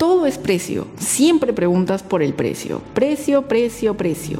[0.00, 0.86] todo es precio.
[0.96, 2.80] Siempre preguntas por el precio.
[2.94, 4.38] Precio, precio, precio.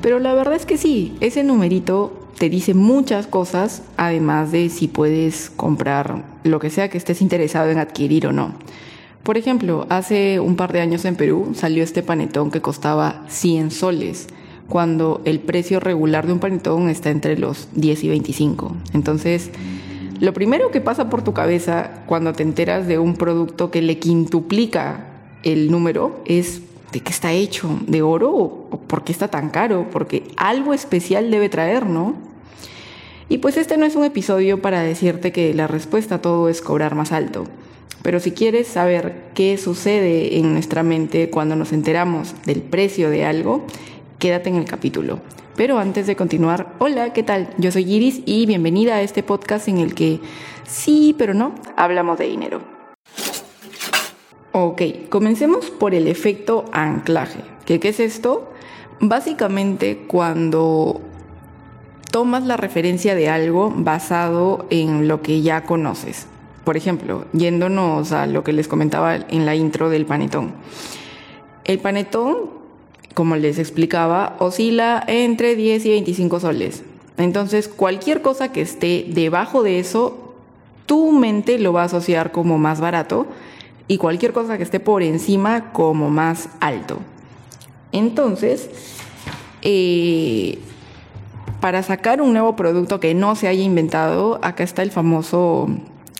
[0.00, 4.88] Pero la verdad es que sí, ese numerito te dice muchas cosas, además de si
[4.88, 8.54] puedes comprar lo que sea que estés interesado en adquirir o no.
[9.22, 13.70] Por ejemplo, hace un par de años en Perú salió este panetón que costaba 100
[13.70, 14.26] soles,
[14.68, 18.74] cuando el precio regular de un panetón está entre los 10 y 25.
[18.94, 19.52] Entonces,
[20.22, 23.98] lo primero que pasa por tu cabeza cuando te enteras de un producto que le
[23.98, 25.04] quintuplica
[25.42, 27.80] el número es ¿de qué está hecho?
[27.88, 28.30] ¿De oro?
[28.30, 29.88] ¿O por qué está tan caro?
[29.90, 32.14] Porque algo especial debe traer, ¿no?
[33.28, 36.62] Y pues este no es un episodio para decirte que la respuesta a todo es
[36.62, 37.42] cobrar más alto.
[38.02, 43.24] Pero si quieres saber qué sucede en nuestra mente cuando nos enteramos del precio de
[43.24, 43.66] algo,
[44.20, 45.18] quédate en el capítulo.
[45.56, 47.50] Pero antes de continuar, hola, ¿qué tal?
[47.58, 50.18] Yo soy Iris y bienvenida a este podcast en el que
[50.66, 52.62] sí, pero no, hablamos de dinero.
[54.52, 57.40] Ok, comencemos por el efecto anclaje.
[57.66, 58.50] ¿Qué, ¿Qué es esto?
[59.00, 61.02] Básicamente cuando
[62.10, 66.28] tomas la referencia de algo basado en lo que ya conoces.
[66.64, 70.52] Por ejemplo, yéndonos a lo que les comentaba en la intro del panetón.
[71.64, 72.61] El panetón,
[73.14, 76.82] como les explicaba, oscila entre 10 y 25 soles.
[77.16, 80.34] Entonces, cualquier cosa que esté debajo de eso,
[80.86, 83.26] tu mente lo va a asociar como más barato
[83.88, 86.98] y cualquier cosa que esté por encima como más alto.
[87.92, 88.70] Entonces,
[89.60, 90.58] eh,
[91.60, 95.68] para sacar un nuevo producto que no se haya inventado, acá está el famoso,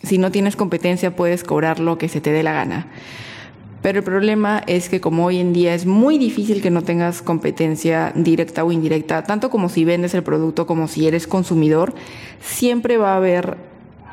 [0.03, 2.87] si no tienes competencia puedes cobrar lo que se te dé la gana.
[3.83, 7.21] Pero el problema es que como hoy en día es muy difícil que no tengas
[7.21, 11.93] competencia directa o indirecta, tanto como si vendes el producto como si eres consumidor,
[12.41, 13.57] siempre va a haber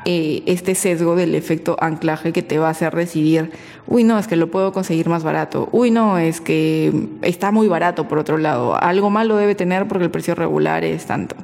[0.06, 3.52] eh, este sesgo del efecto anclaje que te va a hacer decidir,
[3.86, 7.68] uy, no, es que lo puedo conseguir más barato, uy, no, es que está muy
[7.68, 11.36] barato por otro lado, algo malo debe tener porque el precio regular es tanto.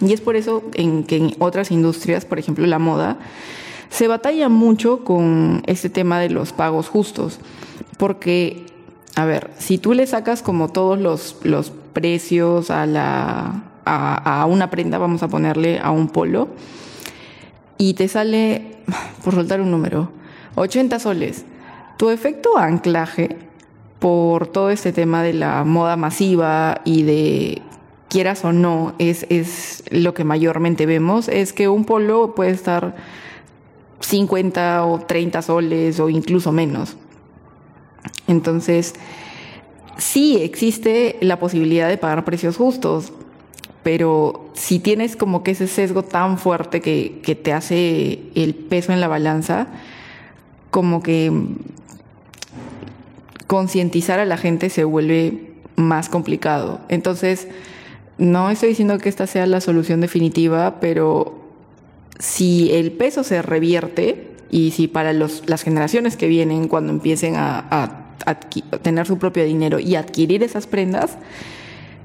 [0.00, 3.16] Y es por eso en que en otras industrias, por ejemplo la moda,
[3.88, 7.40] se batalla mucho con este tema de los pagos justos,
[7.98, 8.66] porque,
[9.14, 14.46] a ver, si tú le sacas como todos los, los precios a, la, a, a
[14.46, 16.48] una prenda, vamos a ponerle a un polo,
[17.78, 18.76] y te sale,
[19.24, 20.10] por soltar un número,
[20.56, 21.44] 80 soles.
[21.96, 23.36] Tu efecto anclaje
[23.98, 27.62] por todo este tema de la moda masiva y de
[28.08, 32.94] quieras o no, es, es lo que mayormente vemos, es que un polo puede estar
[34.00, 36.96] 50 o 30 soles o incluso menos.
[38.26, 38.94] Entonces,
[39.98, 43.12] sí existe la posibilidad de pagar precios justos,
[43.82, 48.92] pero si tienes como que ese sesgo tan fuerte que, que te hace el peso
[48.92, 49.68] en la balanza,
[50.70, 51.32] como que
[53.46, 56.80] concientizar a la gente se vuelve más complicado.
[56.88, 57.48] Entonces,
[58.18, 61.45] no estoy diciendo que esta sea la solución definitiva, pero
[62.18, 68.14] si el peso se revierte y si para las generaciones que vienen, cuando empiecen a
[68.82, 71.18] tener su propio dinero y adquirir esas prendas,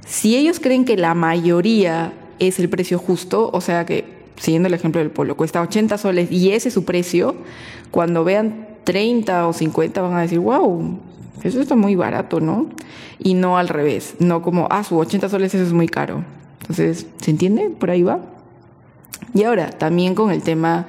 [0.06, 4.04] si ellos creen que la mayoría es el precio justo, o sea que,
[4.36, 7.36] siguiendo el ejemplo del polo, cuesta 80 soles y ese es su precio,
[7.92, 11.00] cuando vean 30 o 50 van a decir, wow,
[11.44, 12.68] eso está muy barato, ¿no?
[13.20, 16.26] Y no al revés, no como, ah, su 80 soles eso es muy caro.
[16.60, 17.70] Entonces, ¿se entiende?
[17.70, 18.20] Por ahí va.
[19.34, 20.88] Y ahora, también con el tema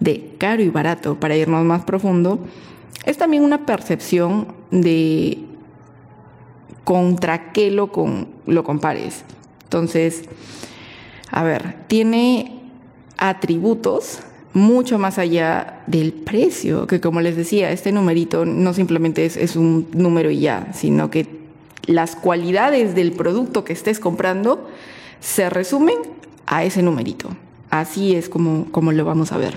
[0.00, 2.40] de caro y barato, para irnos más profundo,
[3.04, 5.38] es también una percepción de
[6.84, 7.90] contra qué lo,
[8.46, 9.24] lo compares.
[9.64, 10.24] Entonces,
[11.30, 12.60] a ver, tiene
[13.16, 14.20] atributos
[14.54, 19.56] mucho más allá del precio, que como les decía, este numerito no simplemente es, es,
[19.56, 21.26] un número y ya, sino que
[21.86, 24.68] las cualidades del producto que estés comprando
[25.20, 25.96] se resumen
[26.46, 27.30] a ese numerito.
[27.72, 29.54] Así es como, como lo vamos a ver.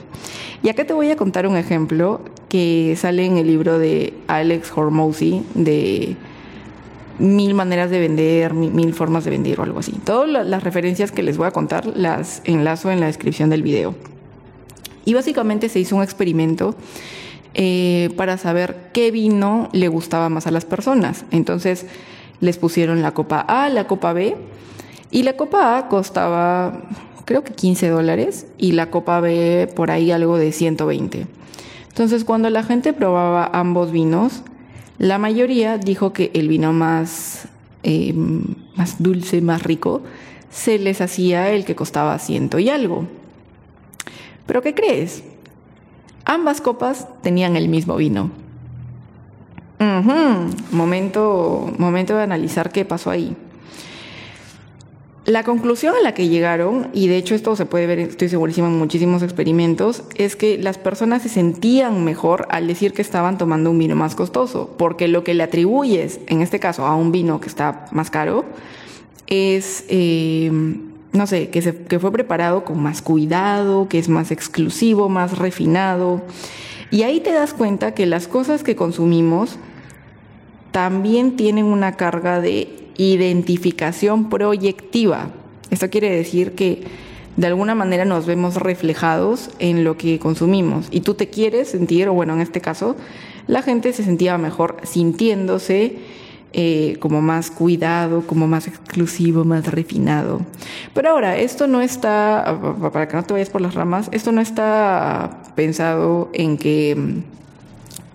[0.64, 4.72] Y acá te voy a contar un ejemplo que sale en el libro de Alex
[4.74, 6.16] Hormozzi de
[7.20, 9.92] mil maneras de vender, mil, formas de vender o algo así.
[10.06, 13.96] Todas las referencias que les voy a contar las enlazo en la descripción del video.
[15.04, 16.74] Y básicamente se hizo un experimento
[17.54, 21.26] eh, para saber qué vino le gustaba más a las personas.
[21.32, 21.86] Entonces
[22.40, 24.38] les pusieron la copa A, la copa B,
[25.12, 26.82] y la copa A costaba
[27.26, 31.28] creo que 15 dólares y la copa B por ahí algo de 120.
[31.90, 34.44] Entonces cuando la gente probaba ambos vinos,
[34.98, 37.48] la mayoría dijo que el vino más,
[37.84, 38.14] eh,
[38.76, 40.02] más dulce, más rico,
[40.50, 43.08] se les hacía el que costaba ciento y algo.
[44.46, 45.24] Pero ¿qué crees?
[46.24, 48.32] Ambas copas tenían el mismo vino.
[50.72, 53.36] Momento, momento de analizar qué pasó ahí.
[55.26, 58.68] La conclusión a la que llegaron, y de hecho esto se puede ver, estoy segurísima,
[58.68, 63.72] en muchísimos experimentos, es que las personas se sentían mejor al decir que estaban tomando
[63.72, 67.40] un vino más costoso, porque lo que le atribuyes, en este caso, a un vino
[67.40, 68.46] que está más caro,
[69.26, 70.52] es, eh,
[71.12, 76.22] no sé, que, fue preparado con más cuidado, que es más exclusivo, más refinado.
[76.92, 79.58] Y ahí te das cuenta que las cosas que consumimos
[80.70, 85.30] también tienen una carga de identificación proyectiva.
[85.70, 86.84] Esto quiere decir que
[87.38, 92.08] de alguna manera nos vemos reflejados en lo que consumimos y tú te quieres sentir,
[92.08, 92.96] o bueno, en este caso,
[93.48, 95.98] la gente se sentía mejor sintiéndose
[96.54, 100.40] eh, como más cuidado, como más exclusivo, más refinado.
[100.94, 102.58] Pero ahora, esto no está,
[102.94, 107.24] para que no te vayas por las ramas, esto no está pensado en que mm,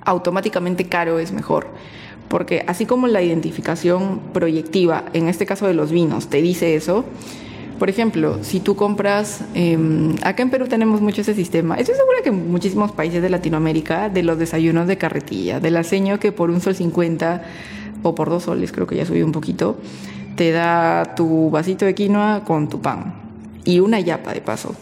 [0.06, 1.66] automáticamente caro es mejor
[2.30, 7.04] porque así como la identificación proyectiva, en este caso de los vinos, te dice eso,
[7.80, 12.18] por ejemplo, si tú compras, em, acá en Perú tenemos mucho ese sistema, estoy segura
[12.22, 16.50] que en muchísimos países de Latinoamérica, de los desayunos de carretilla, del aceño que por
[16.50, 17.42] un sol 50
[18.04, 19.78] o por dos soles, creo que ya subió un poquito,
[20.36, 23.12] te da tu vasito de quinoa con tu pan
[23.64, 24.76] y una yapa de paso.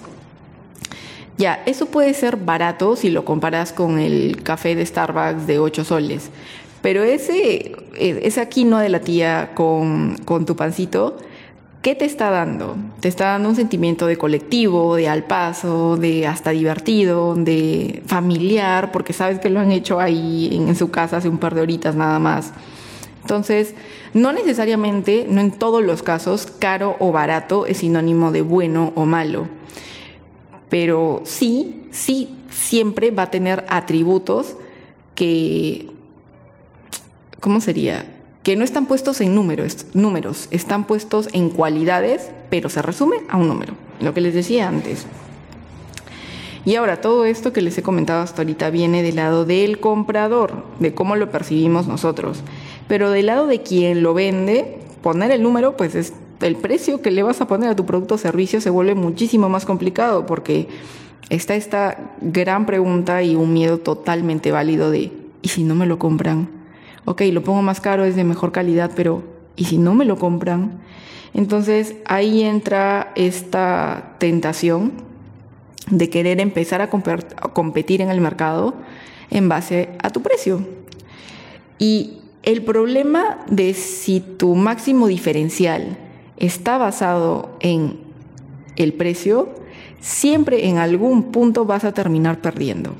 [1.38, 5.84] Ya, eso puede ser barato si lo comparas con el café de Starbucks de 8
[5.84, 6.30] soles,
[6.82, 11.16] pero ese, e, esa quinoa de la tía con, con tu pancito,
[11.82, 12.76] ¿qué te está dando?
[13.00, 18.92] Te está dando un sentimiento de colectivo, de al paso, de hasta divertido, de familiar,
[18.92, 21.94] porque sabes que lo han hecho ahí en, su casa hace un par de horitas
[21.94, 22.52] nada más.
[23.22, 23.74] Entonces,
[24.14, 29.04] no necesariamente, no en todos los casos, caro o barato es sinónimo de bueno o
[29.04, 29.48] malo.
[30.68, 34.56] Pero sí, sí, siempre va a tener atributos
[35.14, 35.90] que
[37.40, 38.04] ¿cómo sería?
[38.42, 43.36] Que no están puestos en números, números, están puestos en cualidades, pero se resume a
[43.36, 45.06] un número, lo que les decía antes.
[46.64, 50.64] Y ahora, todo esto que les he comentado hasta ahorita viene del lado del comprador,
[50.80, 52.42] de cómo lo percibimos nosotros.
[52.88, 56.12] Pero del lado de quien lo vende, poner el número, pues es
[56.42, 59.48] el precio que le vas a poner a tu producto o servicio se vuelve muchísimo
[59.48, 60.68] más complicado porque
[61.30, 65.12] está esta gran pregunta y un miedo totalmente válido de,
[65.42, 66.57] ¿y si no me lo compran?
[67.08, 69.22] Ok, lo pongo más caro, es de mejor calidad, pero
[69.56, 70.78] ¿y si no me lo compran?
[71.32, 74.92] Entonces ahí entra esta tentación
[75.90, 78.74] de querer empezar a, competir en el mercado
[79.30, 80.60] en base a tu precio.
[81.78, 85.96] Y el problema de si tu máximo diferencial
[86.36, 88.00] está basado en
[88.76, 89.54] el precio,
[89.98, 92.94] siempre en algún punto vas a terminar perdiendo.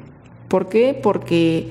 [0.49, 0.99] ¿Por qué?
[1.01, 1.69] Porque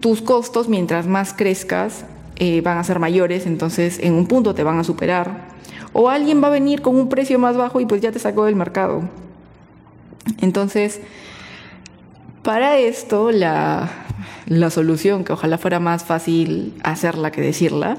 [0.00, 2.04] tus costos, mientras más crezcas,
[2.36, 5.48] eh, van a ser mayores, entonces en un punto te van a superar.
[5.92, 8.44] O alguien va a venir con un precio más bajo y pues ya te sacó
[8.44, 9.02] del mercado.
[10.40, 11.00] Entonces,
[12.42, 13.90] para esto, la,
[14.46, 17.98] la solución, que ojalá fuera más fácil hacerla que decirla,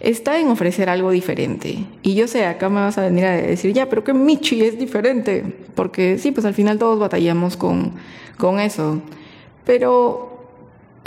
[0.00, 1.84] está en ofrecer algo diferente.
[2.02, 4.78] Y yo sé, acá me vas a venir a decir, ya, pero que Michi es
[4.78, 5.44] diferente.
[5.74, 7.92] Porque sí, pues al final todos batallamos con,
[8.36, 9.02] con eso.
[9.64, 10.27] Pero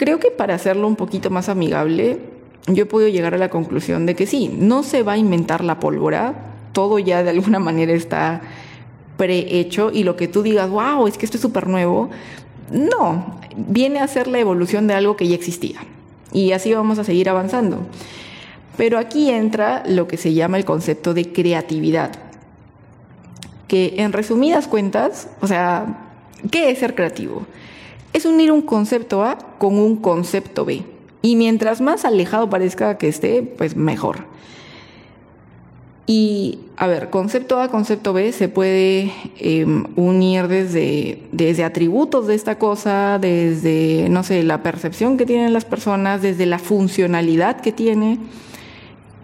[0.02, 2.18] Creo que para hacerlo un poquito más amigable,
[2.66, 5.64] yo he podido llegar a la conclusión de que sí, no se va a inventar
[5.64, 6.34] la pólvora,
[6.74, 8.42] todo ya de alguna manera está
[9.16, 12.10] prehecho y lo que tú digas, wow, es que esto es súper nuevo,
[12.72, 15.82] no, viene a ser la evolución de algo que ya existía.
[16.34, 17.86] Y así vamos a seguir avanzando.
[18.78, 22.10] Pero aquí entra lo que se llama el concepto de creatividad,
[23.68, 26.10] que en resumidas cuentas, o sea,
[26.50, 27.46] ¿qué es ser creativo?
[28.14, 30.84] Es unir un concepto A con un concepto B.
[31.22, 34.26] Y mientras más alejado parezca que esté, pues mejor.
[36.08, 42.36] Y, a ver, concepto A, concepto B se puede em, unir desde, desde atributos de
[42.36, 47.72] esta cosa, desde, no sé, la percepción que tienen las personas, desde la funcionalidad que
[47.72, 48.18] tiene,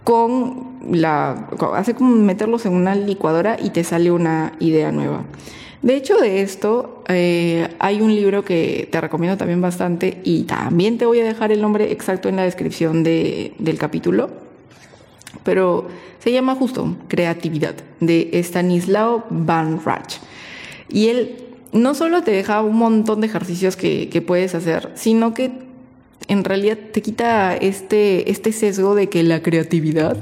[0.04, 1.48] con la...
[1.74, 5.24] hace como meterlos en una licuadora y te sale una idea nueva.
[5.82, 10.98] De hecho, de esto eh, hay un libro que te recomiendo también bastante y también
[10.98, 14.28] te voy a dejar el nombre exacto en la descripción del capítulo,
[15.44, 15.86] pero
[16.18, 20.16] se llama justo Creatividad de Stanislao Van Rach.
[20.88, 21.36] Y él
[21.72, 25.52] no solo te deja un montón de ejercicios que, que puedes hacer, sino que
[26.26, 30.16] en realidad te quita este, este sesgo de que la creatividad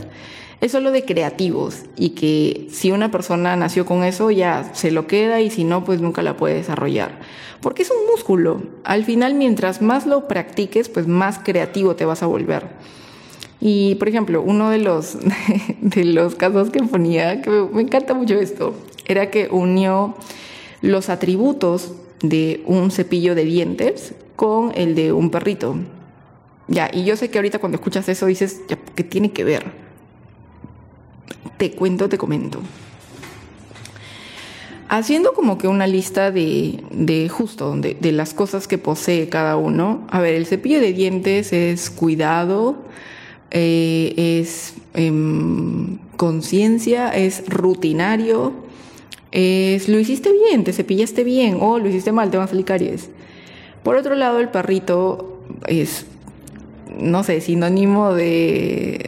[0.61, 5.07] es solo de creativos y que si una persona nació con eso ya se lo
[5.07, 7.21] queda y si no, pues nunca la puede desarrollar.
[7.61, 8.63] Porque es un músculo.
[8.85, 12.69] Al final, mientras más lo practiques, pues más creativo te vas a volver.
[13.61, 15.19] Y, por ejemplo, uno de los,
[15.81, 18.75] de los casos que ponía, que me, encanta mucho esto,
[19.07, 20.15] era que unió
[20.83, 25.77] los atributos de un cepillo de dientes con el de un perrito.
[26.69, 28.61] Ya, y yo sé que ahorita cuando escuchas eso dices,
[28.95, 29.86] ¿qué tiene que ver?
[31.57, 32.61] Te cuento, te comento.
[34.89, 39.57] Haciendo como que una lista de, de justo, de, de, las cosas que posee cada
[39.57, 40.07] uno.
[40.11, 42.77] A ver, el cepillo de dientes es cuidado,
[43.51, 48.53] eh, es em, conciencia, es rutinario,
[49.33, 52.65] es lo hiciste bien, te cepillaste bien, o lo hiciste mal, te van a salir
[52.65, 53.09] caries.
[53.83, 56.07] Por otro lado, el perrito es,
[56.99, 59.06] no sé, sinónimo de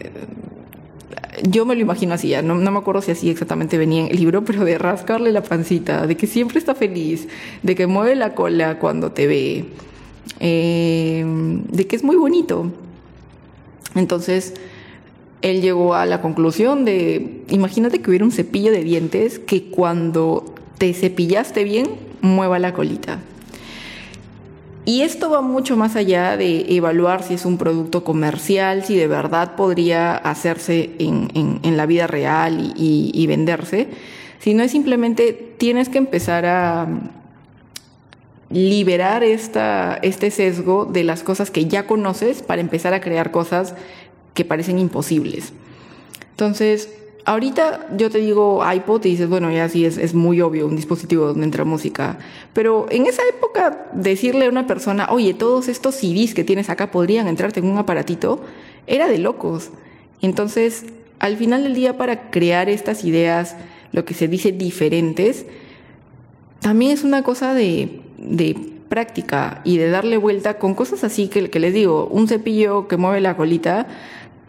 [1.42, 4.16] yo me lo imagino así, no, no, me acuerdo si así exactamente venía en el
[4.16, 7.28] libro, pero de rascarle la pancita, de que siempre está feliz,
[7.62, 9.64] de que mueve la cola cuando te ve,
[10.40, 11.24] eh,
[11.70, 12.70] de que es muy bonito.
[13.94, 14.54] Entonces,
[15.42, 20.54] él llegó a la conclusión de, imagínate que hubiera un cepillo de dientes que cuando
[20.78, 21.86] te cepillaste bien,
[22.20, 23.20] mueva la colita.
[24.88, 29.06] Y esto va mucho más allá de evaluar si es un producto comercial, si de
[29.06, 33.88] verdad podría hacerse en, la vida real y, venderse,
[34.38, 36.88] sino es simplemente tienes que empezar a
[38.48, 43.74] liberar esta, este sesgo de las cosas que ya conoces para empezar a crear cosas
[44.32, 45.52] que parecen imposibles.
[46.30, 46.88] Entonces,
[47.24, 50.76] ahorita yo te digo iPod y dices, bueno, ya sí es, es, muy obvio un
[50.76, 52.18] dispositivo donde entra música.
[52.52, 56.90] Pero en esa época, decirle a una persona, oye, todos estos CDs que tienes acá
[56.90, 58.40] podrían entrarte en un aparatito,
[58.86, 59.70] era de locos.
[60.22, 60.86] Entonces,
[61.18, 63.56] al final del día, para crear estas ideas,
[63.92, 65.46] lo que se dice diferentes,
[66.60, 68.56] también es una cosa de, de
[68.88, 72.96] práctica y de darle vuelta con cosas así que, que les digo, un cepillo que
[72.96, 73.86] mueve la colita,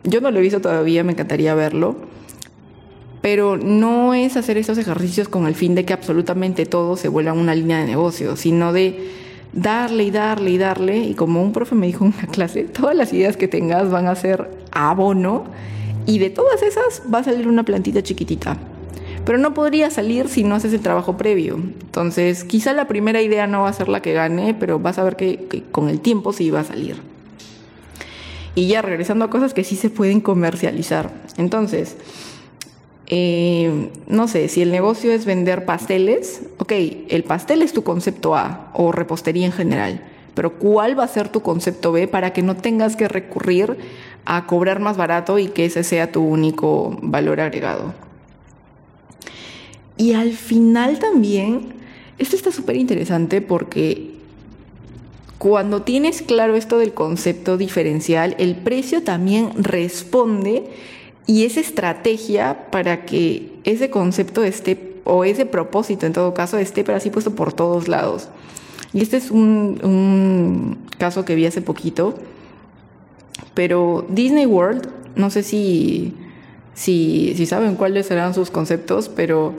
[0.03, 2.08] yo no lo he visto todavía, me encantaría verlo
[3.21, 7.33] pero no es hacer estos ejercicios con el fin de que absolutamente todo se vuelva
[7.33, 9.09] una línea de negocio, sino de
[9.51, 12.95] darle y darle y darle, y como un profe me dijo en una clase, todas
[12.95, 15.45] las ideas que tengas van a ser abono,
[16.05, 18.57] y de todas esas va a salir una plantita chiquitita.
[19.25, 21.55] Pero no podría salir si no haces el trabajo previo.
[21.55, 25.03] Entonces, quizá la primera idea no va a ser la que gane, pero vas a
[25.03, 26.95] ver que, que con el tiempo sí va a salir.
[28.55, 31.11] Y ya regresando a cosas que sí se pueden comercializar.
[31.37, 31.95] Entonces,
[33.09, 36.71] eh, no sé, si el negocio es vender pasteles, ok,
[37.09, 40.03] el pastel es tu concepto A o repostería en general,
[40.35, 43.77] pero ¿cuál va a ser tu concepto B para que no tengas que recurrir
[44.25, 47.95] a cobrar más barato y que ese sea tu único valor agregado?
[49.97, 51.73] Y al final también,
[52.19, 54.19] esto está súper interesante porque
[55.39, 60.65] cuando tienes claro esto del concepto diferencial, el precio también responde
[61.29, 66.83] y esa estrategia para que ese concepto esté, o ese propósito en todo caso, esté
[66.83, 68.29] pero así puesto por todos lados.
[68.93, 72.15] Y este es un, caso que vi hace poquito,
[73.53, 76.15] pero Disney World, no sé si,
[76.73, 79.53] si, si saben cuáles serán sus conceptos, pero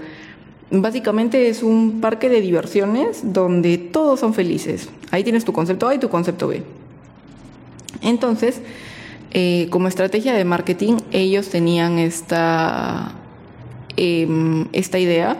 [0.72, 4.88] básicamente es un parque de diversiones donde todos son felices.
[5.12, 6.64] Ahí tienes tu concepto A y tu concepto B.
[8.02, 8.60] Entonces,
[9.32, 13.12] eh, como estrategia de marketing, ellos tenían esta,
[13.96, 15.36] em, esta idea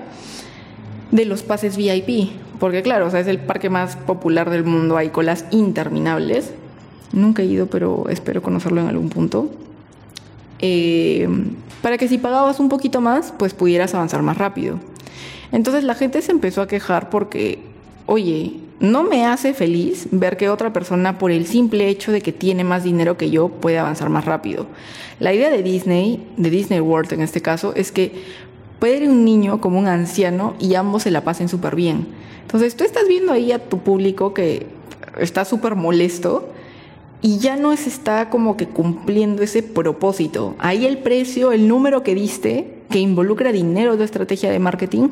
[1.11, 2.31] de los pases VIP.
[2.61, 6.53] Porque claro, o sea, es el parque más popular del mundo, hay colas interminables.
[7.13, 9.51] Nunca he ido, pero espero conocerlo en algún punto.
[10.61, 14.79] Em, para que si pagabas un poquito más, pues pudieras avanzar más rápido.
[15.53, 17.61] Entonces la gente se empezó a quejar porque,
[18.07, 22.33] oye, no me hace feliz ver que otra persona, por el simple hecho de que
[22.33, 24.67] tiene más dinero que yo, puede avanzar más rápido.
[25.19, 28.13] La idea de Disney, de Disney World en este caso, es que
[28.79, 32.09] puede ir un niño como un anciano y ambos se la pasen súper bien.
[32.41, 34.67] Entonces tú estás viendo ahí a tu público que
[35.19, 36.49] está súper molesto
[37.21, 40.55] y ya no está como que cumpliendo ese propósito.
[40.59, 45.11] Ahí el precio, el número que diste, que involucra dinero de estrategia de marketing,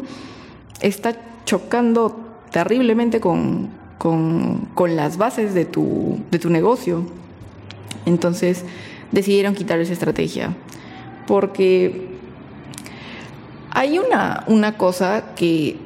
[0.80, 3.70] está chocando terriblemente con,
[4.88, 7.02] las bases de tu, de tu negocio.
[8.06, 8.64] Entonces
[9.12, 10.54] decidieron quitar esa estrategia.
[11.26, 12.08] Porque
[13.70, 15.76] hay una, una cosa que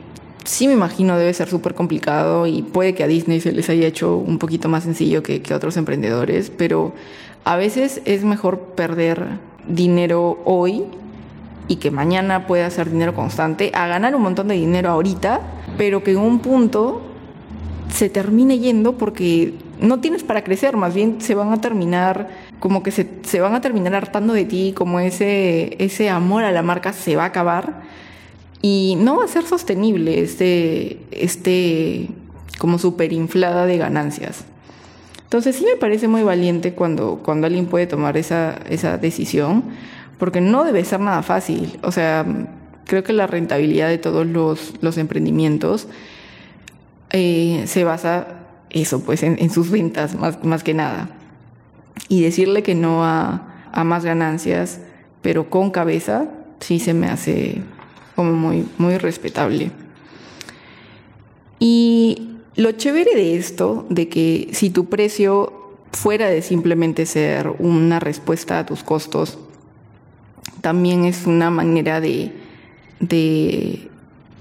[0.44, 3.86] sí me imagino debe ser súper complicado y puede que a Disney se les haya
[3.86, 6.92] hecho un poquito más sencillo que, que, a otros emprendedores, pero
[7.44, 10.84] a veces es mejor perder dinero hoy
[11.68, 15.40] y que mañana pueda hacer dinero constante, a ganar un montón de dinero ahorita,
[15.82, 17.02] pero que en un punto
[17.90, 22.28] se termine yendo porque no tienes para crecer, más bien se van a terminar,
[22.60, 26.52] como que se, se, van a terminar hartando de ti, como ese, ese amor a
[26.52, 27.82] la marca se va a acabar
[28.60, 32.10] y no va a ser sostenible este, este
[32.60, 32.78] como
[33.10, 34.44] inflada de ganancias.
[35.24, 39.64] Entonces sí me parece muy valiente cuando, cuando alguien puede tomar esa, esa decisión,
[40.16, 41.80] porque no debe ser nada fácil.
[41.82, 42.24] O sea,
[42.86, 45.88] creo que la rentabilidad de todos los, los emprendimientos
[47.10, 51.10] eh, se basa eso, pues, en, sus ventas más, más, que nada.
[52.08, 54.80] Y decirle que no a, a, más ganancias,
[55.20, 56.28] pero con cabeza,
[56.60, 57.62] sí se me hace
[58.16, 59.70] como muy, muy respetable.
[61.58, 65.52] Y lo chévere de esto, de que si tu precio
[65.92, 69.38] fuera de simplemente ser una respuesta a tus costos,
[70.62, 72.32] también es una manera de,
[73.02, 73.90] de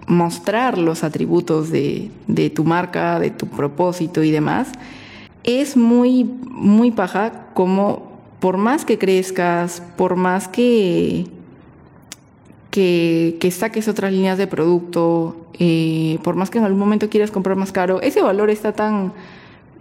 [0.08, 2.12] mostrar los atributos de,
[2.56, 4.70] tu marca, de tu propósito y demás,
[5.44, 11.25] es muy, muy paja como por más que crezcas, por más que,
[12.70, 17.32] que, que saques otras líneas de producto, eh, por más que en algún momento quieras
[17.32, 19.13] comprar más caro, ese valor está tan,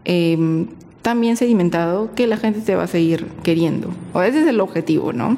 [0.05, 0.67] eh,
[1.03, 3.89] tan bien sedimentado que la gente te va a seguir queriendo.
[4.13, 5.37] O ese es el objetivo, ¿no?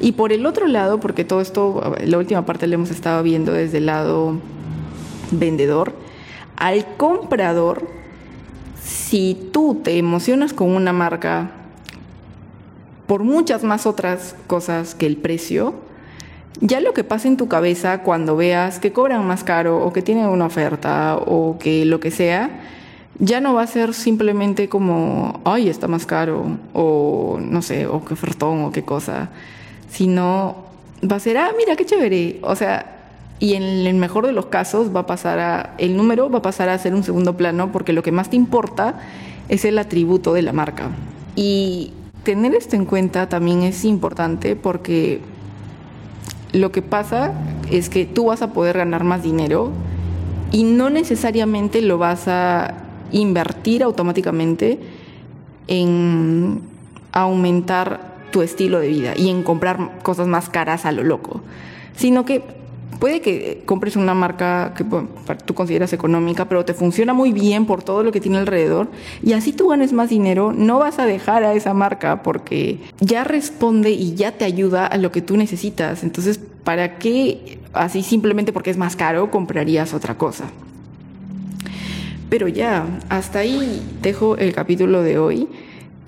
[0.00, 3.52] Y por el otro lado, porque todo esto, la última parte lo hemos estado viendo
[3.52, 4.38] desde el lado
[5.30, 5.92] vendedor,
[6.56, 7.88] al comprador,
[8.82, 11.50] si tú te emocionas con una marca
[13.06, 15.74] por muchas más otras cosas que el precio,
[16.60, 20.02] ya lo que pasa en tu cabeza cuando veas que cobran más caro o que
[20.02, 22.60] tienen una oferta o que lo que sea,
[23.18, 28.04] ya no va a ser simplemente como, ay, está más caro o no sé, o
[28.04, 29.30] qué ofertón o qué cosa
[29.90, 30.56] sino
[31.10, 32.38] va a ser, ah, mira, qué chévere.
[32.42, 32.98] O sea,
[33.40, 36.42] y en el mejor de los casos va a pasar a, el número va a
[36.42, 39.00] pasar a ser un segundo plano porque lo que más te importa
[39.48, 40.90] es el atributo de la marca.
[41.36, 41.92] Y
[42.24, 45.20] tener esto en cuenta también es importante porque
[46.52, 47.32] lo que pasa
[47.70, 49.70] es que tú vas a poder ganar más dinero
[50.50, 52.74] y no necesariamente lo vas a
[53.12, 54.80] invertir automáticamente
[55.68, 56.62] en
[57.12, 61.40] aumentar tu estilo de vida y en comprar cosas más caras a lo loco,
[61.96, 62.42] sino que
[62.98, 64.84] puede que compres una marca que
[65.44, 68.88] tú consideras económica, pero te funciona muy bien por todo lo que tiene alrededor
[69.22, 73.24] y así tú ganes más dinero, no vas a dejar a esa marca porque ya
[73.24, 76.02] responde y ya te ayuda a lo que tú necesitas.
[76.02, 80.44] Entonces, ¿para qué así simplemente porque es más caro comprarías otra cosa?
[82.28, 85.48] Pero ya, hasta ahí dejo el capítulo de hoy.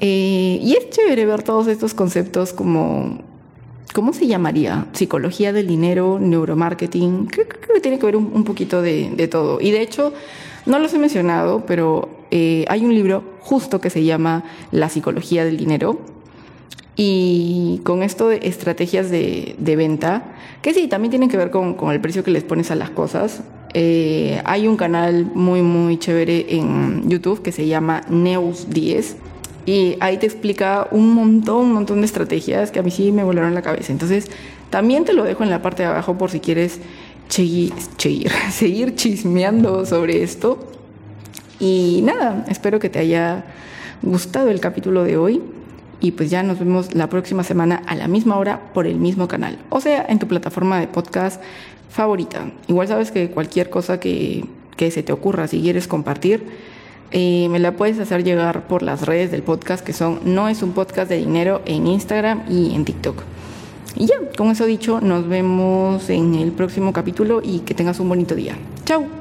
[0.03, 3.19] Eh, y es chévere ver todos estos conceptos como,
[3.93, 4.87] ¿cómo se llamaría?
[4.93, 7.27] Psicología del dinero, neuromarketing.
[7.27, 9.61] Creo, que tiene que ver un, poquito de, todo.
[9.61, 10.15] Y de hecho,
[10.65, 15.45] no los he mencionado, pero eh, hay un libro justo que se llama La psicología
[15.45, 15.99] del dinero.
[16.97, 22.01] Y con esto de estrategias de, venta, que sí, también tienen que ver con, el
[22.01, 23.43] precio que les pones a las cosas.
[23.75, 29.17] Eh, hay un canal muy, muy chévere en YouTube que se llama Neus 10
[29.71, 33.23] y ahí te explica un montón, un montón de estrategias que a mí sí me
[33.23, 33.93] volaron la cabeza.
[33.93, 34.29] Entonces,
[34.69, 36.81] también te lo dejo en la parte de abajo por si quieres
[37.29, 40.59] seguir chismeando sobre esto.
[41.61, 43.45] Y nada, espero que te haya
[44.03, 45.41] gustado el capítulo de hoy.
[46.01, 49.29] Y pues ya nos vemos la próxima semana a la misma hora por el mismo
[49.29, 49.57] canal.
[49.69, 51.41] O sea, en tu plataforma de podcast
[51.91, 52.51] favorita.
[52.67, 54.45] Igual sabes que cualquier cosa que,
[54.77, 56.45] que se te ocurra, si quieres compartir,
[57.13, 60.73] me la puedes hacer llegar por las redes del podcast que son No es un
[60.73, 63.23] podcast de dinero en Instagram y en TikTok.
[63.97, 68.09] Y ya, con eso dicho, nos vemos en el próximo capítulo y que tengas un
[68.09, 68.57] bonito día.
[68.85, 69.20] Chao.